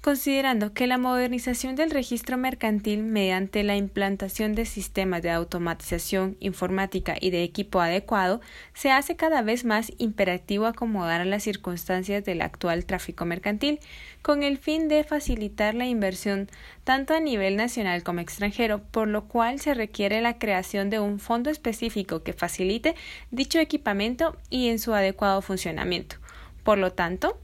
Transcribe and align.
Considerando 0.00 0.72
que 0.72 0.86
la 0.86 0.96
modernización 0.96 1.74
del 1.74 1.90
registro 1.90 2.36
mercantil 2.36 3.02
mediante 3.02 3.64
la 3.64 3.76
implantación 3.76 4.54
de 4.54 4.64
sistemas 4.64 5.22
de 5.22 5.30
automatización 5.30 6.36
informática 6.38 7.16
y 7.20 7.30
de 7.30 7.42
equipo 7.42 7.80
adecuado 7.80 8.40
se 8.74 8.92
hace 8.92 9.16
cada 9.16 9.42
vez 9.42 9.64
más 9.64 9.92
imperativo 9.98 10.66
acomodar 10.66 11.20
a 11.20 11.24
las 11.24 11.42
circunstancias 11.42 12.24
del 12.24 12.42
actual 12.42 12.86
tráfico 12.86 13.24
mercantil, 13.24 13.80
con 14.22 14.44
el 14.44 14.58
fin 14.58 14.86
de 14.86 15.02
facilitar 15.02 15.74
la 15.74 15.86
inversión 15.86 16.48
tanto 16.84 17.12
a 17.12 17.20
nivel 17.20 17.56
nacional 17.56 18.04
como 18.04 18.20
extranjero, 18.20 18.80
por 18.92 19.08
lo 19.08 19.24
cual 19.26 19.58
se 19.58 19.74
requiere 19.74 20.20
la 20.20 20.38
creación 20.38 20.90
de 20.90 21.00
un 21.00 21.18
fondo 21.18 21.50
específico 21.50 22.22
que 22.22 22.34
facilite 22.34 22.94
dicho 23.32 23.58
equipamiento 23.58 24.36
y 24.48 24.68
en 24.68 24.78
su 24.78 24.94
adecuado 24.94 25.42
funcionamiento. 25.42 26.16
Por 26.62 26.78
lo 26.78 26.92
tanto, 26.92 27.36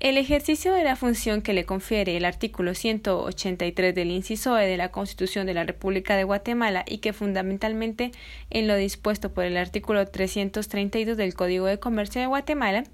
el 0.00 0.16
ejercicio 0.16 0.72
de 0.72 0.84
la 0.84 0.94
función 0.94 1.42
que 1.42 1.52
le 1.52 1.64
confiere 1.64 2.16
el 2.16 2.24
artículo 2.24 2.74
183 2.74 3.92
del 3.94 4.12
inciso 4.12 4.56
E 4.56 4.66
de 4.66 4.76
la 4.76 4.92
Constitución 4.92 5.44
de 5.46 5.54
la 5.54 5.64
República 5.64 6.14
de 6.14 6.22
Guatemala 6.22 6.84
y 6.86 6.98
que 6.98 7.12
fundamentalmente 7.12 8.12
en 8.50 8.68
lo 8.68 8.76
dispuesto 8.76 9.32
por 9.32 9.44
el 9.44 9.56
artículo 9.56 10.06
332 10.06 11.16
del 11.16 11.34
Código 11.34 11.66
de 11.66 11.80
Comercio 11.80 12.20
de 12.20 12.28
Guatemala 12.28 12.84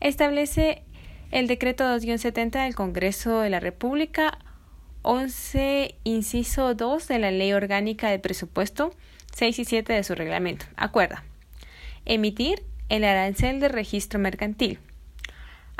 establece 0.00 0.82
el 1.30 1.46
decreto 1.46 1.84
2-70 1.84 2.64
del 2.64 2.74
Congreso 2.74 3.40
de 3.40 3.50
la 3.50 3.60
República 3.60 4.38
11 5.02 5.94
inciso 6.02 6.74
2 6.74 7.06
de 7.06 7.18
la 7.20 7.30
Ley 7.30 7.52
Orgánica 7.52 8.10
de 8.10 8.18
Presupuesto 8.18 8.92
6 9.32 9.60
y 9.60 9.64
7 9.64 9.92
de 9.92 10.02
su 10.02 10.16
reglamento. 10.16 10.66
Acuerda. 10.76 11.22
Emitir 12.04 12.64
el 12.88 13.04
arancel 13.04 13.60
de 13.60 13.68
registro 13.68 14.18
mercantil 14.18 14.80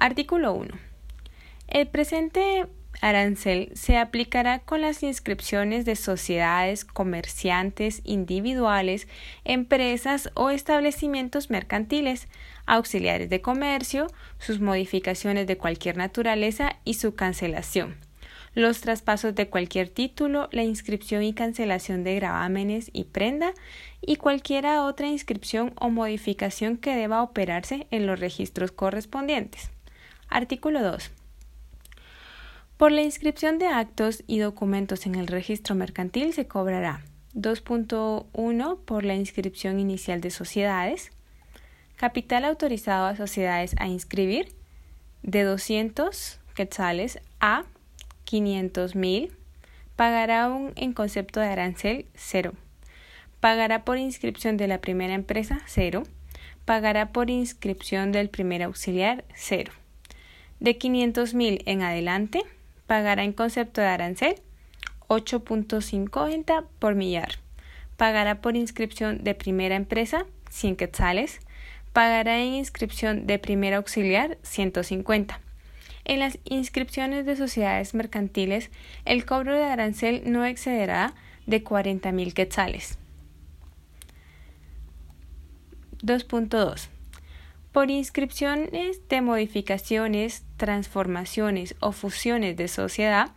Artículo 0.01 0.53
1. 0.53 0.79
El 1.67 1.89
presente 1.89 2.67
arancel 3.01 3.73
se 3.75 3.99
aplicará 3.99 4.61
con 4.61 4.81
las 4.81 5.03
inscripciones 5.03 5.85
de 5.85 5.97
sociedades, 5.97 6.85
comerciantes, 6.85 8.01
individuales, 8.05 9.09
empresas 9.45 10.31
o 10.35 10.51
establecimientos 10.51 11.51
mercantiles, 11.51 12.29
auxiliares 12.65 13.29
de 13.29 13.41
comercio, 13.41 14.07
sus 14.39 14.61
modificaciones 14.61 15.49
de 15.49 15.59
cualquier 15.59 15.97
naturaleza 15.97 16.77
y 16.85 16.95
su 16.95 17.17
cancelación, 17.17 17.97
los 18.55 18.81
traspasos 18.81 19.35
de 19.35 19.49
cualquier 19.49 19.89
título, 19.89 20.49
la 20.53 20.63
inscripción 20.63 21.25
y 21.25 21.35
cancelación 21.35 22.05
de 22.05 22.15
gravámenes 22.15 22.89
y 22.93 23.03
prenda 23.03 23.53
y 24.01 24.15
cualquiera 24.15 24.85
otra 24.85 25.09
inscripción 25.09 25.73
o 25.75 25.91
modificación 25.91 26.77
que 26.77 26.95
deba 26.95 27.21
operarse 27.21 27.89
en 27.91 28.07
los 28.07 28.21
registros 28.21 28.71
correspondientes. 28.71 29.73
Artículo 30.29 30.83
2. 30.83 31.11
Por 32.77 32.93
la 32.93 33.03
inscripción 33.03 33.59
de 33.59 33.67
actos 33.67 34.23
y 34.27 34.39
documentos 34.39 35.07
en 35.07 35.15
el 35.15 35.27
registro 35.27 35.75
mercantil 35.75 36.33
se 36.33 36.47
cobrará 36.47 37.03
2.1 37.35 38.79
por 38.85 39.05
la 39.05 39.15
inscripción 39.15 39.81
inicial 39.81 40.21
de 40.21 40.31
sociedades, 40.31 41.11
capital 41.97 42.45
autorizado 42.45 43.07
a 43.07 43.17
sociedades 43.17 43.75
a 43.79 43.89
inscribir 43.89 44.55
de 45.23 45.43
200 45.43 46.41
quetzales 46.55 47.21
a 47.41 47.65
500 48.25 48.95
mil, 48.95 49.33
pagará 49.97 50.49
un 50.49 50.73
en 50.77 50.93
concepto 50.93 51.41
de 51.41 51.47
arancel 51.47 52.07
0, 52.15 52.53
pagará 53.41 53.85
por 53.85 53.99
inscripción 53.99 54.57
de 54.57 54.69
la 54.69 54.81
primera 54.81 55.15
empresa 55.15 55.63
0, 55.67 56.05
pagará 56.65 57.13
por 57.13 57.31
inscripción 57.31 58.13
del 58.13 58.29
primer 58.29 58.63
auxiliar 58.63 59.25
0. 59.35 59.73
De 60.61 60.79
500.000 60.79 61.63
en 61.67 61.83
adelante, 61.83 62.43
pagará 62.87 63.23
en 63.23 63.33
concepto 63.33 63.81
de 63.81 63.87
arancel 63.87 64.35
8.50 65.09 66.67
por 66.79 66.95
millar. 66.95 67.39
Pagará 67.97 68.41
por 68.41 68.57
inscripción 68.57 69.25
de 69.25 69.35
primera 69.35 69.77
empresa 69.77 70.27
100 70.51 70.77
quetzales. 70.77 71.41
Pagará 71.93 72.39
en 72.39 72.55
inscripción 72.55 73.27
de 73.27 73.39
primera 73.39 73.79
auxiliar 73.79 74.39
150. 74.43 75.41
En 76.05 76.21
las 76.21 76.39
inscripciones 76.45 77.27
de 77.27 77.37
sociedades 77.37 77.95
mercantiles, 77.95 78.71
el 79.05 79.25
cobro 79.27 79.55
de 79.55 79.65
arancel 79.65 80.23
no 80.27 80.45
excederá 80.45 81.15
de 81.47 81.63
40.000 81.63 82.33
quetzales. 82.33 82.99
2.2 86.03 86.89
por 87.79 87.93
inscripciones 87.93 89.09
de 89.09 89.21
modificaciones, 89.21 90.43
transformaciones 90.57 91.77
o 91.79 91.93
fusiones 91.93 92.57
de 92.57 92.67
sociedad, 92.67 93.31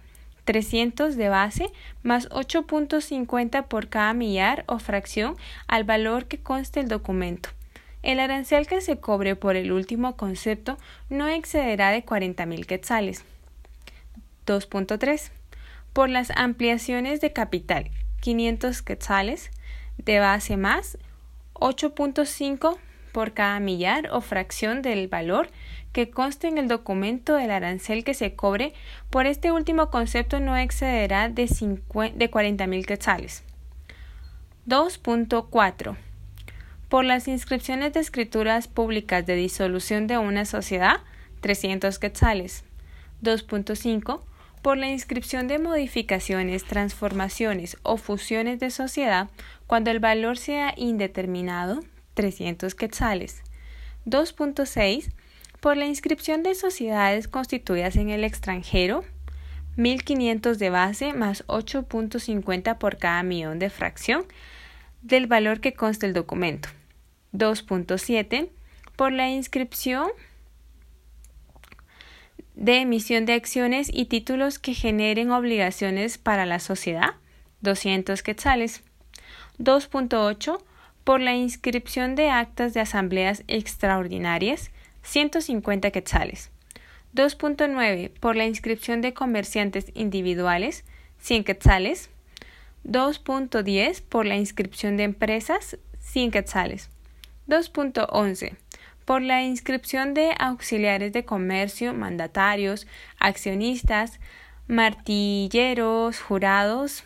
300 0.45 1.15
de 1.15 1.29
base 1.29 1.71
más 2.01 2.27
8.50 2.29 3.67
por 3.67 3.89
cada 3.89 4.15
millar 4.15 4.63
o 4.65 4.79
fracción 4.79 5.35
al 5.67 5.83
valor 5.83 6.25
que 6.25 6.39
conste 6.39 6.79
el 6.79 6.87
documento. 6.87 7.49
El 8.01 8.19
arancel 8.19 8.65
que 8.65 8.81
se 8.81 8.99
cobre 8.99 9.35
por 9.35 9.55
el 9.55 9.71
último 9.71 10.17
concepto 10.17 10.79
no 11.07 11.27
excederá 11.27 11.91
de 11.91 12.03
40.000 12.03 12.65
quetzales. 12.65 13.23
2.3. 14.47 15.29
Por 15.93 16.09
las 16.09 16.31
ampliaciones 16.35 17.21
de 17.21 17.31
capital, 17.31 17.91
500 18.21 18.81
quetzales 18.81 19.51
de 19.99 20.17
base 20.17 20.57
más 20.57 20.97
8.5 21.53 22.79
por 23.11 23.33
cada 23.33 23.59
millar 23.59 24.09
o 24.11 24.21
fracción 24.21 24.81
del 24.81 25.07
valor 25.07 25.49
que 25.91 26.09
conste 26.09 26.47
en 26.47 26.57
el 26.57 26.67
documento 26.67 27.35
del 27.35 27.51
arancel 27.51 28.03
que 28.03 28.13
se 28.13 28.35
cobre 28.35 28.73
por 29.09 29.25
este 29.25 29.51
último 29.51 29.89
concepto 29.89 30.39
no 30.39 30.55
excederá 30.55 31.29
de, 31.29 31.43
de 31.43 32.31
40.000 32.31 32.85
quetzales. 32.85 33.43
2.4. 34.67 35.97
Por 36.87 37.05
las 37.05 37.27
inscripciones 37.27 37.93
de 37.93 37.99
escrituras 37.99 38.67
públicas 38.67 39.25
de 39.25 39.35
disolución 39.35 40.07
de 40.07 40.17
una 40.17 40.45
sociedad, 40.45 41.01
300 41.41 41.97
quetzales. 41.99 42.63
2.5. 43.23 44.21
Por 44.61 44.77
la 44.77 44.89
inscripción 44.89 45.47
de 45.47 45.57
modificaciones, 45.57 46.65
transformaciones 46.65 47.77
o 47.81 47.97
fusiones 47.97 48.59
de 48.59 48.69
sociedad, 48.69 49.29
cuando 49.65 49.89
el 49.89 49.99
valor 49.99 50.37
sea 50.37 50.73
indeterminado, 50.77 51.79
300 52.13 52.75
quetzales. 52.75 53.43
2.6 54.05 55.11
por 55.59 55.77
la 55.77 55.85
inscripción 55.85 56.43
de 56.43 56.55
sociedades 56.55 57.27
constituidas 57.27 57.95
en 57.95 58.09
el 58.09 58.23
extranjero, 58.23 59.03
1.500 59.77 60.55
de 60.55 60.69
base 60.69 61.13
más 61.13 61.45
8.50 61.47 62.77
por 62.77 62.97
cada 62.97 63.23
millón 63.23 63.59
de 63.59 63.69
fracción 63.69 64.25
del 65.01 65.27
valor 65.27 65.61
que 65.61 65.73
consta 65.73 66.05
el 66.05 66.13
documento. 66.13 66.69
2.7 67.33 68.49
por 68.95 69.11
la 69.11 69.29
inscripción 69.29 70.09
de 72.55 72.81
emisión 72.81 73.25
de 73.25 73.33
acciones 73.33 73.89
y 73.91 74.05
títulos 74.05 74.59
que 74.59 74.73
generen 74.73 75.31
obligaciones 75.31 76.17
para 76.17 76.45
la 76.45 76.59
sociedad, 76.59 77.15
200 77.61 78.21
quetzales. 78.23 78.83
2.8 79.57 80.61
por 81.03 81.19
la 81.19 81.35
inscripción 81.35 82.15
de 82.15 82.29
actas 82.29 82.73
de 82.73 82.81
asambleas 82.81 83.43
extraordinarias, 83.47 84.71
150 85.03 85.91
quetzales. 85.91 86.51
2.9 87.15 88.11
por 88.19 88.35
la 88.35 88.45
inscripción 88.45 89.01
de 89.01 89.13
comerciantes 89.13 89.91
individuales, 89.93 90.85
100 91.19 91.43
quetzales. 91.43 92.09
2.10 92.85 94.01
por 94.01 94.25
la 94.25 94.37
inscripción 94.37 94.97
de 94.97 95.03
empresas, 95.03 95.77
100 95.99 96.31
quetzales. 96.31 96.89
2.11 97.47 98.55
por 99.05 99.21
la 99.21 99.43
inscripción 99.43 100.13
de 100.13 100.33
auxiliares 100.39 101.11
de 101.11 101.25
comercio, 101.25 101.93
mandatarios, 101.93 102.87
accionistas, 103.19 104.19
martilleros, 104.67 106.19
jurados, 106.19 107.03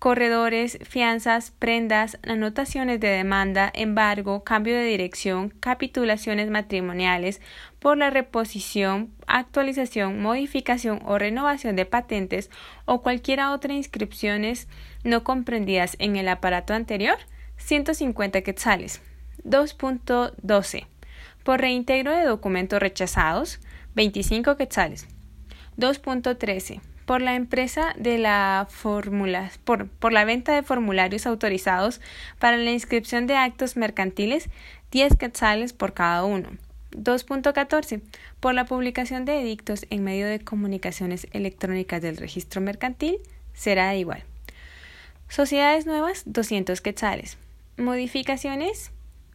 corredores, 0.00 0.78
fianzas, 0.82 1.50
prendas, 1.50 2.18
anotaciones 2.26 3.00
de 3.00 3.08
demanda, 3.08 3.70
embargo, 3.74 4.42
cambio 4.44 4.74
de 4.74 4.84
dirección, 4.84 5.50
capitulaciones 5.60 6.50
matrimoniales 6.50 7.42
por 7.80 7.98
la 7.98 8.08
reposición, 8.08 9.12
actualización, 9.26 10.22
modificación 10.22 11.02
o 11.04 11.18
renovación 11.18 11.76
de 11.76 11.84
patentes 11.84 12.50
o 12.86 13.02
cualquier 13.02 13.42
otra 13.42 13.74
inscripciones 13.74 14.68
no 15.04 15.22
comprendidas 15.22 15.96
en 15.98 16.16
el 16.16 16.28
aparato 16.28 16.72
anterior, 16.72 17.18
150 17.58 18.40
quetzales. 18.40 19.02
2.12. 19.44 20.86
Por 21.44 21.60
reintegro 21.60 22.12
de 22.12 22.24
documentos 22.24 22.80
rechazados, 22.80 23.60
25 23.94 24.56
quetzales. 24.56 25.08
2.13 25.76 26.80
por 27.06 27.22
la 27.22 27.34
empresa 27.34 27.94
de 27.98 28.18
la 28.18 28.68
por, 29.64 29.88
por 29.88 30.12
la 30.12 30.24
venta 30.24 30.54
de 30.54 30.62
formularios 30.62 31.26
autorizados 31.26 32.00
para 32.38 32.56
la 32.56 32.70
inscripción 32.70 33.26
de 33.26 33.36
actos 33.36 33.76
mercantiles, 33.76 34.48
10 34.90 35.16
quetzales 35.16 35.72
por 35.72 35.92
cada 35.92 36.24
uno. 36.24 36.50
2.14. 36.92 38.00
Por 38.40 38.54
la 38.54 38.64
publicación 38.64 39.24
de 39.24 39.40
edictos 39.40 39.86
en 39.90 40.02
medio 40.02 40.26
de 40.26 40.40
comunicaciones 40.40 41.26
electrónicas 41.32 42.02
del 42.02 42.16
registro 42.16 42.60
mercantil, 42.60 43.18
será 43.54 43.94
igual. 43.94 44.24
Sociedades 45.28 45.86
nuevas, 45.86 46.24
200 46.26 46.80
quetzales. 46.80 47.38
Modificaciones, 47.76 48.90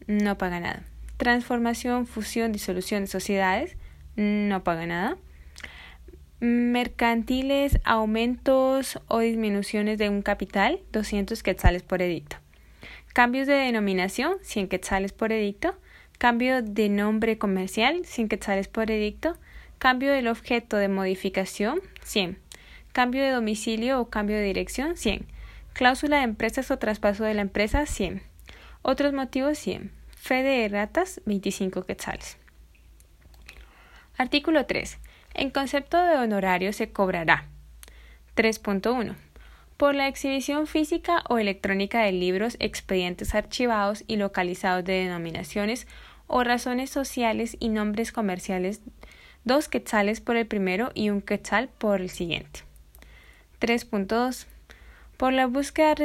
no 0.07 0.37
paga 0.37 0.59
nada. 0.59 0.83
Transformación, 1.17 2.07
fusión, 2.07 2.51
disolución 2.51 3.03
de 3.03 3.07
sociedades, 3.07 3.77
no 4.17 4.63
paga 4.63 4.85
nada 4.85 5.17
mercantiles, 6.45 7.79
aumentos 7.83 8.99
o 9.07 9.19
disminuciones 9.19 9.97
de 9.97 10.09
un 10.09 10.21
capital, 10.21 10.79
200 10.91 11.41
quetzales 11.43 11.83
por 11.83 12.01
edicto. 12.01 12.37
Cambios 13.13 13.47
de 13.47 13.53
denominación, 13.53 14.37
100 14.41 14.67
quetzales 14.67 15.13
por 15.13 15.31
edicto. 15.31 15.75
Cambio 16.17 16.61
de 16.61 16.89
nombre 16.89 17.37
comercial, 17.37 18.05
100 18.05 18.27
quetzales 18.27 18.67
por 18.67 18.91
edicto. 18.91 19.37
Cambio 19.79 20.11
del 20.11 20.27
objeto 20.27 20.77
de 20.77 20.87
modificación, 20.87 21.79
100. 22.03 22.37
Cambio 22.91 23.23
de 23.23 23.31
domicilio 23.31 23.99
o 23.99 24.09
cambio 24.09 24.37
de 24.37 24.43
dirección, 24.43 24.97
100. 24.97 25.25
Cláusula 25.73 26.17
de 26.17 26.23
empresas 26.23 26.71
o 26.71 26.77
traspaso 26.77 27.23
de 27.23 27.33
la 27.33 27.41
empresa, 27.41 27.85
100. 27.85 28.21
Otros 28.81 29.13
motivos, 29.13 29.57
100. 29.57 29.91
Fe 30.09 30.43
de 30.43 30.67
ratas, 30.69 31.21
25 31.25 31.83
quetzales. 31.83 32.37
Artículo 34.17 34.65
3. 34.65 34.97
En 35.37 35.49
concepto 35.49 36.01
de 36.01 36.15
honorario 36.15 36.71
se 36.71 36.93
cobrará 36.93 37.49
3.1 38.37 39.15
por 39.75 39.93
la 39.93 40.07
exhibición 40.07 40.65
física 40.65 41.25
o 41.27 41.37
electrónica 41.37 42.03
de 42.03 42.13
libros, 42.13 42.55
expedientes 42.61 43.35
archivados 43.35 44.05
y 44.07 44.15
localizados 44.15 44.85
de 44.85 44.93
denominaciones 44.93 45.87
o 46.27 46.45
razones 46.45 46.89
sociales 46.89 47.57
y 47.59 47.67
nombres 47.67 48.13
comerciales, 48.13 48.79
dos 49.43 49.67
quetzales 49.67 50.21
por 50.21 50.37
el 50.37 50.47
primero 50.47 50.91
y 50.93 51.09
un 51.09 51.21
quetzal 51.21 51.67
por 51.67 51.99
el 51.99 52.09
siguiente. 52.09 52.61
3.2 53.59 54.45
por 55.17 55.33
la 55.33 55.47
búsqueda 55.47 55.95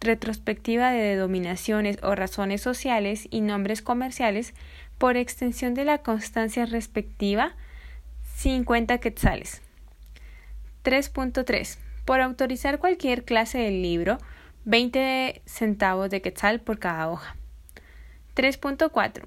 retrospectiva 0.00 0.90
de 0.90 1.02
denominaciones 1.02 1.98
o 2.02 2.14
razones 2.14 2.62
sociales 2.62 3.28
y 3.30 3.42
nombres 3.42 3.82
comerciales 3.82 4.54
por 4.96 5.18
extensión 5.18 5.74
de 5.74 5.84
la 5.84 5.98
constancia 5.98 6.64
respectiva 6.64 7.54
50 8.38 8.98
quetzales. 8.98 9.62
3.3. 10.84 11.76
Por 12.04 12.20
autorizar 12.20 12.78
cualquier 12.78 13.24
clase 13.24 13.58
de 13.58 13.72
libro, 13.72 14.18
20 14.64 15.42
centavos 15.44 16.08
de 16.08 16.22
quetzal 16.22 16.60
por 16.60 16.78
cada 16.78 17.10
hoja. 17.10 17.34
3.4. 18.36 19.24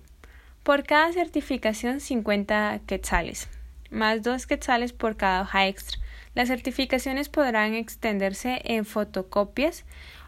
Por 0.63 0.83
cada 0.85 1.11
certificación, 1.11 1.99
50 1.99 2.79
quetzales, 2.87 3.49
más 3.89 4.23
2 4.23 4.47
quetzales 4.47 4.93
por 4.93 5.17
cada 5.17 5.41
hoja 5.41 5.67
extra. 5.67 5.99
Las 6.33 6.47
certificaciones 6.47 7.27
podrán 7.27 7.73
extenderse 7.73 8.61
en 8.63 8.85
fotocopias 8.85 9.83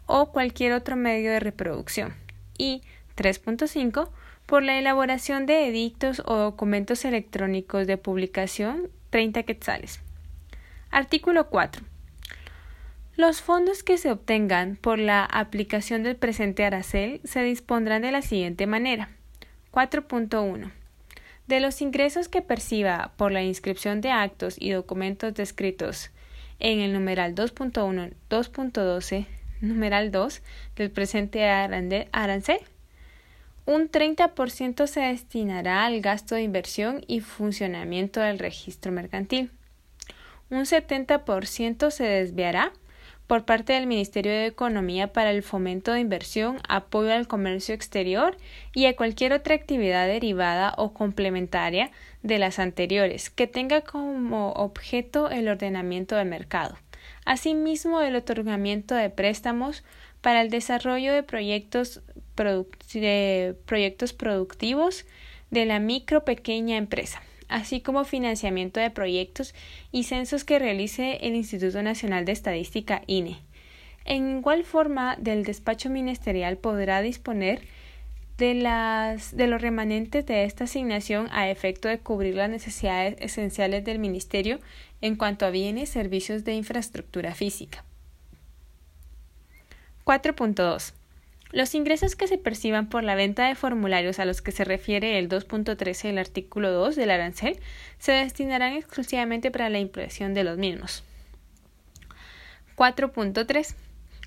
o 0.08 0.34
cualquier 0.34 0.74
otro 0.74 0.98
medio 0.98 1.32
de 1.32 1.40
reproducción. 1.40 2.16
Y 2.58 2.82
3.5 3.16 4.10
por 4.46 4.64
la 4.64 4.78
elaboración 4.78 5.46
de 5.46 5.68
edictos 5.68 6.22
o 6.26 6.36
documentos 6.36 7.06
electrónicos 7.06 7.88
de 7.88 7.98
publicación 7.98 8.90
30 9.10 9.44
quetzales. 9.44 10.02
Artículo 10.92 11.50
4. 11.50 11.84
Los 13.16 13.42
fondos 13.42 13.84
que 13.84 13.98
se 13.98 14.12
obtengan 14.12 14.76
por 14.76 14.98
la 14.98 15.24
aplicación 15.24 16.02
del 16.04 16.16
presente 16.16 16.66
arancel 16.66 17.22
se 17.24 17.44
dispondrán 17.44 18.02
de 18.02 18.12
la 18.12 18.22
siguiente 18.24 18.66
manera. 18.66 19.10
4.1. 19.72 20.72
De 21.48 21.60
los 21.60 21.82
ingresos 21.82 22.28
que 22.28 22.42
perciba 22.42 23.14
por 23.18 23.32
la 23.32 23.44
inscripción 23.44 24.02
de 24.02 24.10
actos 24.10 24.56
y 24.60 24.72
documentos 24.72 25.34
descritos 25.34 26.10
en 26.60 26.80
el 26.80 26.94
numeral 26.94 27.36
2.1, 27.36 28.14
2.12, 28.30 29.28
numeral 29.62 30.12
2 30.12 30.42
del 30.76 30.90
presente 30.90 31.46
arancel, 31.46 32.60
un 33.66 33.90
30% 33.90 34.88
se 34.88 35.00
destinará 35.02 35.86
al 35.86 36.02
gasto 36.02 36.36
de 36.36 36.44
inversión 36.44 37.04
y 37.08 37.22
funcionamiento 37.22 38.20
del 38.20 38.40
registro 38.40 38.92
mercantil. 38.92 39.52
Un 40.50 40.66
70% 40.66 41.90
se 41.90 42.04
desviará 42.04 42.74
por 43.28 43.46
parte 43.46 43.74
del 43.74 43.88
Ministerio 43.88 44.32
de 44.32 44.48
Economía 44.48 45.14
para 45.14 45.32
el 45.32 45.44
fomento 45.44 45.94
de 45.94 46.02
inversión, 46.02 46.60
apoyo 46.68 47.14
al 47.14 47.28
comercio 47.28 47.74
exterior 47.74 48.38
y 48.74 48.86
a 48.86 48.96
cualquier 48.96 49.34
otra 49.34 49.56
actividad 49.56 50.08
derivada 50.08 50.74
o 50.78 50.94
complementaria 50.94 51.90
de 52.22 52.38
las 52.38 52.60
anteriores 52.60 53.30
que 53.30 53.48
tenga 53.48 53.82
como 53.82 54.52
objeto 54.52 55.30
el 55.30 55.48
ordenamiento 55.48 56.16
del 56.16 56.28
mercado. 56.28 56.78
Asimismo, 57.26 58.02
el 58.02 58.16
otorgamiento 58.16 58.96
de 58.96 59.10
préstamos 59.10 59.84
para 60.22 60.42
el 60.42 60.50
desarrollo 60.50 61.14
de 61.14 61.24
proyectos 61.24 62.02
de 62.36 63.56
proyectos 63.66 64.14
productivos 64.14 65.06
de 65.52 65.66
la 65.66 65.80
micro 65.80 66.26
pequeña 66.26 66.78
empresa, 66.78 67.22
así 67.48 67.82
como 67.82 68.06
financiamiento 68.06 68.80
de 68.80 68.90
proyectos 68.90 69.54
y 69.92 70.04
censos 70.04 70.44
que 70.44 70.60
realice 70.60 71.20
el 71.22 71.36
Instituto 71.36 71.84
Nacional 71.84 72.26
de 72.26 72.32
Estadística 72.32 73.04
INE. 73.08 73.40
En 74.06 74.38
igual 74.40 74.64
forma, 74.64 75.16
del 75.18 75.44
despacho 75.44 75.90
ministerial 75.90 76.58
podrá 76.58 77.02
disponer 77.02 77.62
de, 78.38 78.56
las, 78.56 79.36
de 79.38 79.48
los 79.48 79.62
remanentes 79.62 80.26
de 80.26 80.44
esta 80.44 80.64
asignación 80.64 81.30
a 81.32 81.50
efecto 81.50 81.88
de 81.88 82.00
cubrir 82.00 82.36
las 82.36 82.50
necesidades 82.50 83.16
esenciales 83.20 83.86
del 83.86 84.00
Ministerio 84.00 84.60
en 85.02 85.16
cuanto 85.16 85.46
a 85.46 85.52
bienes 85.52 85.90
y 85.90 85.94
servicios 85.94 86.44
de 86.44 86.54
infraestructura 86.54 87.36
física. 87.36 87.86
4.2 90.04 90.94
los 91.54 91.76
ingresos 91.76 92.16
que 92.16 92.28
se 92.28 92.40
perciban 92.40 92.90
por 92.90 93.04
la 93.04 93.14
venta 93.14 93.48
de 93.48 93.54
formularios 93.54 94.18
a 94.18 94.26
los 94.26 94.42
que 94.42 94.52
se 94.52 94.66
refiere 94.66 95.20
el 95.20 95.30
2.13 95.30 96.08
del 96.08 96.18
artículo 96.18 96.72
2 96.72 96.96
del 96.96 97.12
arancel 97.12 97.60
se 98.00 98.12
destinarán 98.12 98.74
exclusivamente 98.74 99.52
para 99.52 99.70
la 99.70 99.78
impresión 99.78 100.34
de 100.34 100.44
los 100.44 100.58
mismos. 100.58 101.04
4.3. 102.76 103.76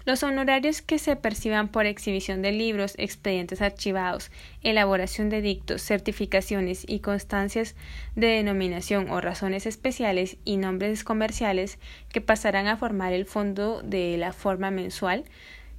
Los 0.05 0.23
honorarios 0.23 0.83
que 0.83 1.01
se 1.01 1.17
perciban 1.17 1.67
por 1.67 1.85
exhibición 1.85 2.43
de 2.43 2.53
libros, 2.53 2.95
expedientes 2.97 3.61
archivados, 3.61 4.31
elaboración 4.63 5.29
de 5.29 5.43
dictos, 5.43 5.83
certificaciones 5.83 6.85
y 6.87 7.01
constancias 7.01 7.75
de 8.15 8.29
denominación 8.29 9.11
o 9.11 9.21
razones 9.21 9.67
especiales 9.67 10.37
y 10.45 10.59
nombres 10.59 11.03
comerciales 11.03 11.81
que 12.13 12.21
pasarán 12.21 12.69
a 12.69 12.77
formar 12.77 13.13
el 13.13 13.27
fondo 13.27 13.83
de 13.83 14.17
la 14.17 14.33
forma 14.33 14.71
mensual 14.71 15.25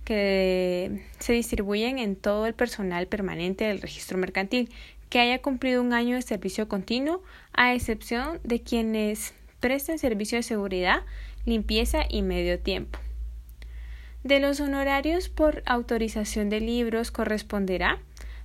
que 0.08 1.02
se 1.20 1.34
distribuyen 1.34 2.00
en 2.00 2.16
todo 2.16 2.46
el 2.46 2.54
personal 2.54 3.08
permanente 3.08 3.66
del 3.66 3.82
registro 3.82 4.18
mercantil 4.18 4.70
que 5.10 5.20
haya 5.20 5.42
cumplido 5.42 5.82
un 5.82 5.92
año 5.92 6.16
de 6.16 6.22
servicio 6.22 6.70
continuo, 6.70 7.22
a 7.52 7.74
excepción 7.74 8.40
de 8.46 8.62
quienes 8.62 9.34
presten 9.60 10.00
servicio 10.00 10.38
de 10.38 10.44
seguridad, 10.44 11.02
limpieza 11.46 12.06
y 12.08 12.22
medio 12.22 12.58
tiempo. 12.58 13.00
De 14.24 14.40
los 14.40 14.62
honorarios 14.62 15.28
por 15.28 15.62
autorización 15.66 16.50
de 16.50 16.62
libros 16.62 17.12
corresponderá 17.12 18.00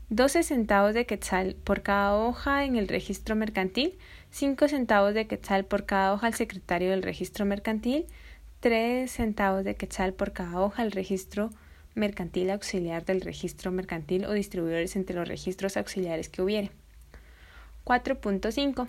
12 0.08 0.42
centavos 0.42 0.94
de 0.94 1.06
quetzal 1.06 1.54
por 1.62 1.82
cada 1.82 2.16
hoja 2.16 2.64
en 2.64 2.74
el 2.74 2.88
registro 2.88 3.36
mercantil, 3.36 3.96
5 4.32 4.66
centavos 4.66 5.14
de 5.14 5.28
quetzal 5.28 5.64
por 5.64 5.86
cada 5.86 6.12
hoja 6.12 6.26
al 6.26 6.34
secretario 6.34 6.90
del 6.90 7.04
registro 7.04 7.44
mercantil, 7.44 8.06
3 8.62 9.10
centavos 9.10 9.64
de 9.64 9.74
quetzal 9.74 10.14
por 10.14 10.32
cada 10.32 10.60
hoja 10.60 10.84
el 10.84 10.92
registro 10.92 11.50
mercantil 11.96 12.48
auxiliar 12.48 13.04
del 13.04 13.20
registro 13.20 13.72
mercantil 13.72 14.24
o 14.24 14.32
distribuidores 14.32 14.94
entre 14.94 15.16
los 15.16 15.26
registros 15.26 15.76
auxiliares 15.76 16.28
que 16.28 16.42
hubiere. 16.42 16.70
4.5. 17.84 18.86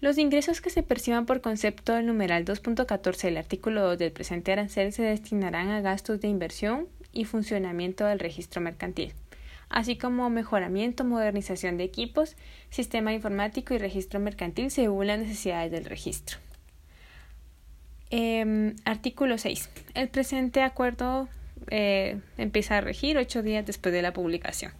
Los 0.00 0.18
ingresos 0.18 0.60
que 0.60 0.70
se 0.70 0.84
perciban 0.84 1.26
por 1.26 1.40
concepto 1.40 1.94
del 1.94 2.06
numeral 2.06 2.44
2.14 2.44 3.22
del 3.22 3.38
artículo 3.38 3.82
2 3.82 3.98
del 3.98 4.12
presente 4.12 4.52
arancel 4.52 4.92
se 4.92 5.02
destinarán 5.02 5.70
a 5.70 5.80
gastos 5.80 6.20
de 6.20 6.28
inversión 6.28 6.86
y 7.12 7.24
funcionamiento 7.24 8.06
del 8.06 8.20
registro 8.20 8.60
mercantil, 8.60 9.14
así 9.68 9.98
como 9.98 10.30
mejoramiento, 10.30 11.02
modernización 11.02 11.76
de 11.76 11.82
equipos, 11.82 12.36
sistema 12.70 13.12
informático 13.12 13.74
y 13.74 13.78
registro 13.78 14.20
mercantil 14.20 14.70
según 14.70 15.08
las 15.08 15.18
necesidades 15.18 15.72
del 15.72 15.86
registro. 15.86 16.38
Em, 18.10 18.74
artículo 18.84 19.38
6. 19.38 19.70
El 19.94 20.08
presente 20.08 20.62
acuerdo 20.62 21.28
eh, 21.70 22.18
empieza 22.38 22.78
a 22.78 22.80
regir 22.80 23.16
ocho 23.16 23.42
días 23.42 23.64
después 23.64 23.92
de 23.92 24.02
la 24.02 24.12
publicación. 24.12 24.72